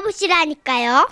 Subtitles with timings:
[0.00, 1.08] 들어보시라니까요.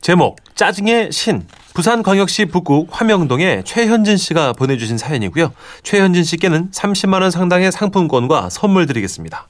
[0.00, 5.52] 제목 짜증의 신 부산광역시 북구 화명동의 최현진 씨가 보내주신 사연이고요.
[5.82, 9.48] 최현진 씨께는 30만 원 상당의 상품권과 선물 드리겠습니다.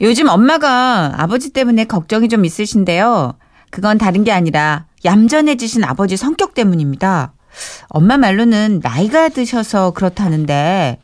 [0.00, 3.34] 요즘 엄마가 아버지 때문에 걱정이 좀 있으신데요.
[3.70, 7.32] 그건 다른 게 아니라 얌전해지신 아버지 성격 때문입니다.
[7.88, 10.98] 엄마 말로는 나이가 드셔서 그렇다는데,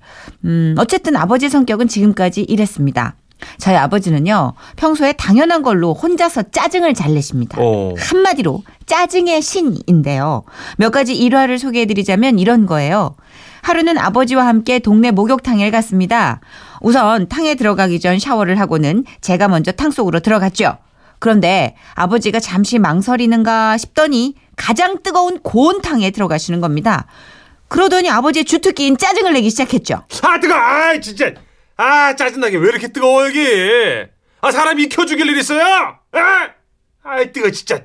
[0.45, 3.14] 음, 어쨌든 아버지 성격은 지금까지 이랬습니다.
[3.59, 7.59] 저희 아버지는요, 평소에 당연한 걸로 혼자서 짜증을 잘 내십니다.
[7.61, 7.95] 어.
[7.99, 10.45] 한마디로 짜증의 신인데요.
[10.77, 13.16] 몇 가지 일화를 소개해드리자면 이런 거예요.
[13.63, 16.41] 하루는 아버지와 함께 동네 목욕탕에 갔습니다.
[16.80, 20.79] 우선 탕에 들어가기 전 샤워를 하고는 제가 먼저 탕 속으로 들어갔죠.
[21.19, 27.07] 그런데 아버지가 잠시 망설이는가 싶더니 가장 뜨거운 고온 탕에 들어가시는 겁니다.
[27.69, 30.02] 그러더니 아버지의 주특기인 짜증을 내기 시작했죠.
[30.23, 30.55] 아 뜨거!
[30.55, 31.33] 아 진짜!
[31.83, 33.41] 아 짜증나게 왜 이렇게 뜨거워 여기?
[34.43, 35.63] 아 사람 익혀 죽일 일 있어요?
[36.13, 36.49] 아!
[37.02, 37.80] 아이 뜨거 진짜.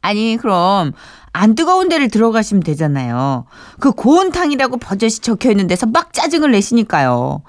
[0.00, 0.92] 아니 그럼
[1.34, 3.44] 안 뜨거운 데를 들어가시면 되잖아요.
[3.80, 7.42] 그 고온탕이라고 버젓이 적혀 있는 데서 막 짜증을 내시니까요.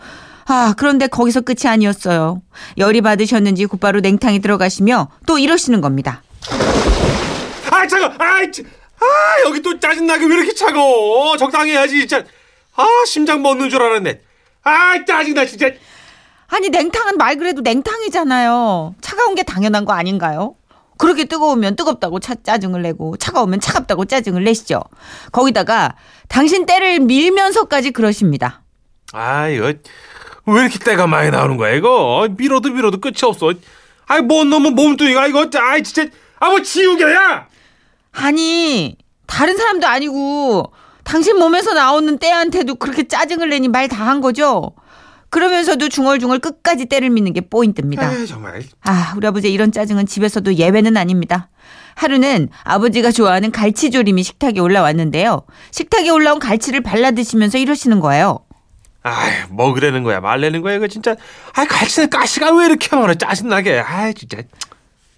[0.49, 2.41] 아 그런데 거기서 끝이 아니었어요.
[2.77, 6.23] 열이 받으셨는지 곧바로 냉탕에 들어가시며 또 이러시는 겁니다.
[7.71, 8.07] 아 차가!
[8.19, 8.63] 아, 짜-
[8.99, 9.05] 아
[9.45, 11.37] 여기 또 짜증나게 왜 이렇게 차가워?
[11.37, 12.25] 적당히 해야지 진짜.
[12.75, 14.26] 아 심장 멎는 줄 알았네.
[14.67, 15.69] 아 짜증나 진짜.
[16.47, 18.95] 아니 냉탕은 말 그래도 냉탕이잖아요.
[19.01, 20.55] 차가운 게 당연한 거 아닌가요?
[20.97, 24.81] 그렇게 뜨거우면 뜨겁다고 차, 짜증을 내고 차가우면 차갑다고 짜증을 내시죠.
[25.31, 25.95] 거기다가
[26.27, 28.63] 당신 때를 밀면서까지 그러십니다.
[29.13, 29.73] 아 이거
[30.45, 32.27] 왜 이렇게 때가 많이 나오는 거야 이거?
[32.37, 33.53] 밀어도 밀어도 끝이 없어.
[34.07, 35.49] 아이 뭔 놈은 몸뚱이가 이거.
[35.59, 36.09] 아이 진짜.
[36.39, 37.47] 아뭐 지우개야?
[38.13, 40.71] 아니 다른 사람도 아니고
[41.07, 44.73] 당신 몸에서 나오는 때한테도 그렇게 짜증을 내니 말 다 한 거죠.
[45.29, 48.07] 그러면서도 중얼중얼 끝까지 때를 미는 게 포인트입니다.
[48.07, 48.61] 아 정말.
[48.83, 51.49] 아, 우리 아버지의 이런 짜증은 집에서도 예외는 아닙니다.
[51.95, 55.43] 하루는 아버지가 좋아하는 갈치조림이 식탁에 올라왔는데요.
[55.71, 58.39] 식탁에 올라온 갈치를 발라 드시면서 이러시는 거예요.
[59.03, 61.15] 아이 뭐 그러는 거야 말내는 거야 이거 진짜.
[61.55, 63.79] 아 갈치는 가시가 왜 이렇게 많아 짜증나게.
[63.79, 64.37] 아 진짜.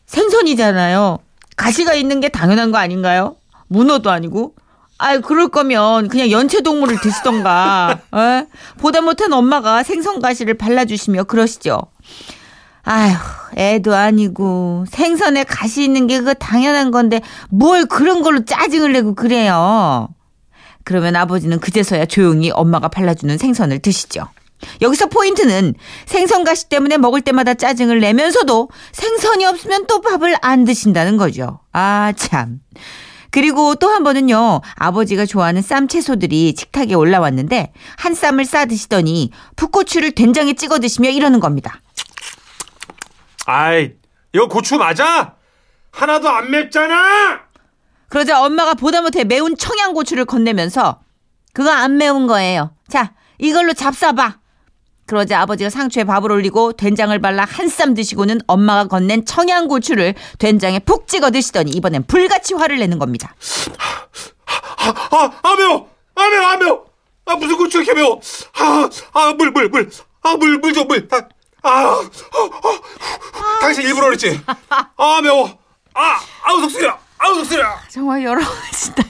[0.05, 1.19] 생선이잖아요.
[1.55, 3.35] 가시가 있는 게 당연한 거 아닌가요?
[3.67, 4.53] 문어도 아니고.
[4.99, 8.01] 아이, 그럴 거면 그냥 연체 동물을 드시던가.
[8.13, 8.45] 에?
[8.77, 11.81] 보다 못한 엄마가 생선 가시를 발라주시며 그러시죠.
[12.83, 13.15] 아휴,
[13.55, 20.09] 애도 아니고 생선에 가시 있는 게 그거 당연한 건데 뭘 그런 걸로 짜증을 내고 그래요.
[20.83, 24.27] 그러면 아버지는 그제서야 조용히 엄마가 발라주는 생선을 드시죠.
[24.81, 25.75] 여기서 포인트는
[26.07, 31.59] 생선 가시 때문에 먹을 때마다 짜증을 내면서도 생선이 없으면 또 밥을 안 드신다는 거죠.
[31.71, 32.59] 아, 참.
[33.31, 40.11] 그리고 또 한 번은요, 아버지가 좋아하는 쌈 채소들이 식탁에 올라왔는데, 한 쌈을 싸 드시더니, 풋고추를
[40.11, 41.81] 된장에 찍어 드시며 이러는 겁니다.
[43.45, 43.93] 아이
[44.33, 45.35] 이거 고추 맞아?
[45.91, 47.41] 하나도 안 맵잖아.
[48.09, 51.01] 그러자 엄마가 보다 못해 매운 청양고추를 건네면서,
[51.53, 52.73] 그거 안 매운 거예요.
[52.87, 54.35] 자, 이걸로 잡숴봐.
[55.09, 61.31] 그러자 아버지가 상추에 밥을 올리고 된장을 발라 한쌈 드시고는 엄마가 건넨 청양고추를 된장에 푹 찍어
[61.31, 63.33] 드시더니 이번엔 불같이 화를 내는 겁니다.
[65.11, 65.89] 아, 아 매워.
[66.13, 66.85] 아 매워, 아 매워.
[67.25, 68.21] 아 무슨 고추 이렇게 매워?
[68.59, 69.89] 아, 아 물, 물, 물.
[70.21, 71.07] 아 물, 물 좀 물.
[71.11, 71.17] 아,
[71.63, 74.39] 아, 아, 아, 당신 일부러 그랬지.
[74.69, 75.57] 아 매워.
[75.95, 76.95] 아, 아우 속쓰려.
[77.17, 77.65] 아우 속쓰려.
[77.89, 79.08] 정말 여러 가지다 가지.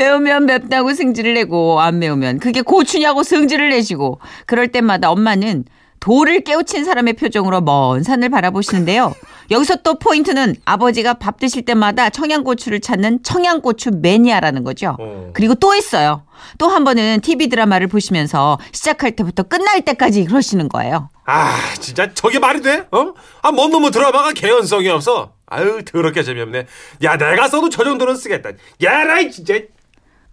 [0.00, 5.64] 매우면 맵다고 승질을 내고 안 매우면 그게 고추냐고 승질을 내시고 그럴 때마다 엄마는
[6.00, 9.14] 돌을 깨우친 사람의 표정으로 먼 산을 바라보시는데요.
[9.50, 14.96] 여기서 또 포인트는 아버지가 밥 드실 때마다 청양고추를 찾는 청양고추 매니아라는 거죠.
[15.00, 15.30] 어.
[15.32, 16.22] 그리고 또 있어요.
[16.58, 21.08] 또 한 번은 TV 드라마를 보시면서 시작할 때부터 끝날 때까지 그러시는 거예요.
[21.24, 22.86] 아 진짜 저게 말이 돼?
[22.92, 23.14] 어?
[23.42, 25.32] 아 뭔 놈의 드라마가 개연성이 없어.
[25.46, 26.66] 아유 더럽게 재미없네.
[27.04, 28.50] 야 내가 써도 저 정도는 쓰겠다.
[28.84, 29.54] 야 라이 진짜.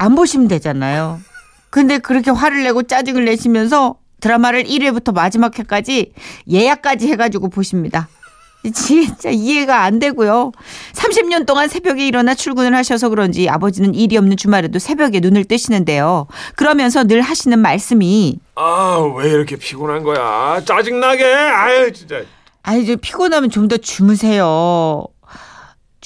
[0.03, 1.19] 안 보시면 되잖아요.
[1.69, 6.12] 근데 그렇게 화를 내고 짜증을 내시면서 드라마를 1회부터 마지막 회까지
[6.51, 8.07] 예약까지 해가지고 보십니다.
[8.74, 10.51] 진짜 이해가 안 되고요.
[10.94, 16.27] 30년 동안 새벽에 일어나 출근을 하셔서 그런지 아버지는 일이 없는 주말에도 새벽에 눈을 뜨시는데요.
[16.56, 20.62] 그러면서 늘 하시는 말씀이 아 왜 이렇게 피곤한 거야?
[20.66, 21.25] 짜증나게.
[21.25, 22.22] 아유 진짜.
[22.62, 25.06] 아니 저 피곤하면 좀 더 주무세요.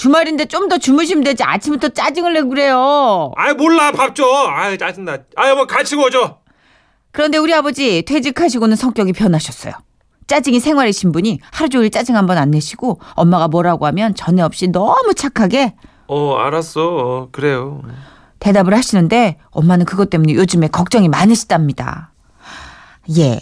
[0.01, 3.31] 주말인데 좀 더 주무시면 되지 아침부터 짜증을 내고 그래요.
[3.35, 4.23] 아이 몰라 밥 줘.
[4.47, 5.17] 아유 짜증나.
[5.35, 6.37] 아유 뭐 같이 구워줘.
[7.11, 9.73] 그런데 우리 아버지 퇴직하시고는 성격이 변하셨어요.
[10.27, 14.67] 짜증이 생활이신 분이 하루 종일 짜증 한 번 안 내시고 엄마가 뭐라고 하면 전에 없이
[14.67, 15.73] 너무 착하게
[16.07, 16.81] 어 알았어.
[16.85, 17.81] 어, 그래요.
[18.39, 22.11] 대답을 하시는데 엄마는 그것 때문에 요즘에 걱정이 많으시답니다.
[23.17, 23.39] 예.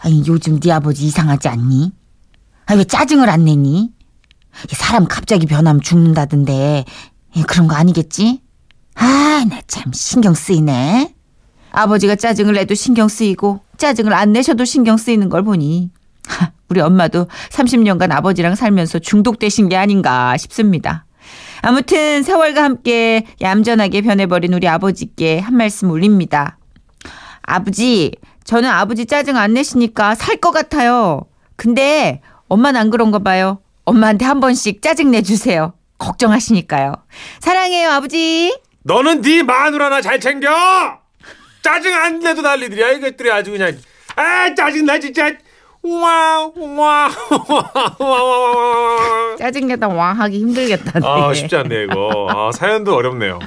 [0.00, 1.92] 아니 요즘 네 아버지 이상하지 않니?
[2.66, 3.90] 아니 왜 짜증을 안 내니?
[4.70, 6.84] 이 사람 갑자기 변하면 죽는다던데
[7.36, 8.42] 예, 그런 거 아니겠지?
[8.94, 11.14] 아, 나 참 신경 쓰이네.
[11.70, 15.90] 아버지가 짜증을 내도 신경 쓰이고 짜증을 안 내셔도 신경 쓰이는 걸 보니
[16.26, 21.04] 하, 우리 엄마도 30년간 아버지랑 살면서 중독되신 게 아닌가 싶습니다.
[21.60, 26.58] 아무튼 세월과 함께 얌전하게 변해버린 우리 아버지께 한 말씀 올립니다.
[27.42, 28.12] 아버지,
[28.44, 31.22] 저는 아버지 짜증 안 내시니까 살 것 같아요.
[31.56, 33.60] 근데 엄마는 안 그런가 봐요.
[33.88, 35.72] 엄마한테 한 번씩 짜증 내 주세요.
[35.98, 36.92] 걱정하시니까요.
[37.40, 38.56] 사랑해요, 아버지.
[38.84, 40.48] 너는 네 마누라나 잘 챙겨.
[41.62, 43.76] 짜증 안 내도 난리들이야 이것들이 아주 그냥.
[44.16, 45.32] 아 짜증 나 진짜.
[45.80, 47.08] 와와와와
[49.38, 51.00] 짜증내다 와 하기 힘들겠다.
[51.02, 51.34] 아 되게.
[51.40, 52.26] 쉽지 않네 이거.
[52.30, 53.38] 아 사연도 어렵네요.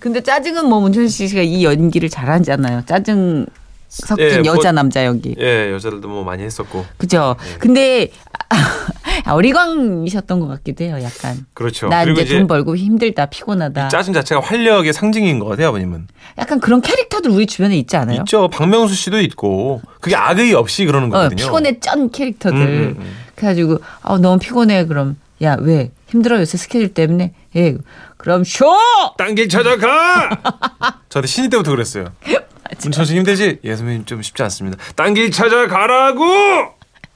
[0.00, 2.82] 근데 짜증은 뭐 문천 씨가 이 연기를 잘하잖아요.
[2.86, 3.46] 짜증
[3.88, 5.34] 섞인 예, 뭐- 여자 남자 연기.
[5.38, 6.84] 예 여자들도 뭐 많이 했었고.
[6.96, 7.36] 그죠?
[7.58, 8.10] 근데
[8.48, 8.56] 아,
[9.26, 10.98] 어리광이셨던 것 같기도 해요.
[11.02, 11.46] 약간.
[11.54, 11.88] 그렇죠.
[11.88, 13.86] 나 그리고 이제 돈 벌고 힘들다 피곤하다.
[13.86, 16.08] 이 짜증 자체가 활력의 상징인 것 같아요 아버님은.
[16.38, 18.18] 약간 그런 캐릭터들 우리 주변에 있지 않아요?
[18.20, 18.48] 있죠.
[18.48, 21.36] 박명수 씨도 있고 그게 악의 없이 그러는 어, 거거든요.
[21.44, 22.56] 피곤해 쩐 캐릭터들.
[22.58, 23.16] 음, 음, 음.
[23.34, 27.76] 그래가지고 아 너무 피곤해 그럼 야 왜 힘들어 요새 스케줄 때문에 예
[28.16, 28.68] 그럼 쉬어.
[29.18, 30.30] 딴길 찾아가.
[31.08, 32.06] 저한테 신인 때부터 그랬어요.
[32.82, 33.58] 문천 씨 힘들지?
[33.64, 34.78] 예 선배님 좀 쉽지 않습니다.
[34.94, 36.24] 딴 길 찾아가라고.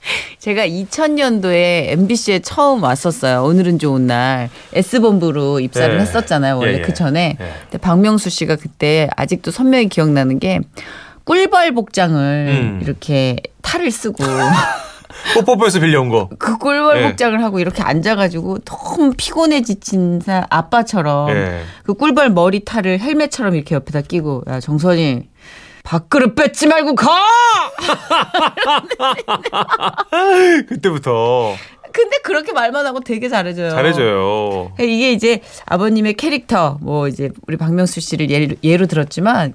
[0.39, 3.43] 제가 2000년도에 MBC에 처음 왔었어요.
[3.45, 6.01] 오늘은 좋은 날 S본부로 입사를 예.
[6.01, 6.59] 했었잖아요.
[6.59, 6.83] 원래 예, 예.
[6.83, 7.37] 그 전에.
[7.41, 7.53] 예.
[7.63, 10.61] 근데 박명수 씨가 그때 아직도 선명히 기억나는 게
[11.25, 12.17] 꿀벌 복장을
[12.49, 12.81] 음.
[12.83, 14.25] 이렇게 탈을 쓰고
[15.35, 16.31] 뽀뽀뽀에서 빌려온 거.
[16.39, 17.09] 그 꿀벌 예.
[17.09, 21.61] 복장을 하고 이렇게 앉아가지고 너무 피곤해 지친 사 아빠처럼 예.
[21.83, 25.29] 그 꿀벌 머리 탈을 헬멧처럼 이렇게 옆에다 끼고 야 정선이
[25.91, 27.09] 밥그릇 뺏지 말고 가!
[30.69, 31.55] 그때부터
[31.93, 33.71] 근데 그렇게 말만 하고 되게 잘해줘요.
[33.71, 34.71] 잘해줘요.
[34.79, 39.55] 이게 이제 아버님의 캐릭터, 뭐 이제 우리 박명수 씨를 예로, 예로 들었지만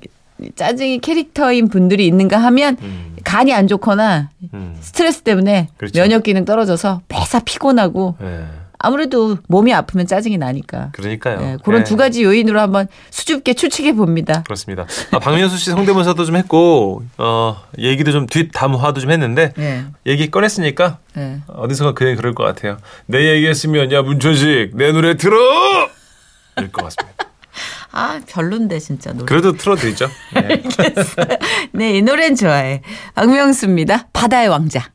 [0.56, 3.16] 짜증이 캐릭터인 분들이 있는가 하면 음.
[3.24, 4.76] 간이 안 좋거나 음.
[4.82, 5.98] 스트레스 때문에 그렇죠.
[5.98, 8.65] 면역 기능 떨어져서 매사 피곤하고 예.
[8.86, 10.90] 아무래도 몸이 아프면 짜증이 나니까.
[10.92, 11.40] 그러니까요.
[11.42, 11.84] 예, 그런 예.
[11.84, 14.44] 두 가지 요인으로 한번 수줍게 추측해 봅니다.
[14.44, 14.86] 그렇습니다.
[15.10, 19.86] 아, 박명수 씨 성대모사도 좀 했고 어 얘기도 좀 뒷담화도 좀 했는데 예.
[20.06, 21.42] 얘기 꺼냈으니까 예.
[21.48, 22.78] 어디선가 그냥 그럴 것 같아요.
[23.08, 25.36] 내 얘기했으면 야 문천식 내 노래 들어.
[26.58, 27.26] 이럴 것 같습니다.
[27.92, 29.26] 아 별론데 진짜 노래.
[29.26, 30.08] 그래도 틀어드리죠.
[30.38, 30.62] 예.
[31.74, 32.84] 네, 이 노래는 좋아해.
[33.16, 34.10] 박명수입니다.
[34.14, 34.92] 바다의 왕자.